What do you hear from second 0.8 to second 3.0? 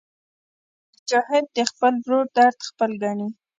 مجاهد د خپل ورور درد خپل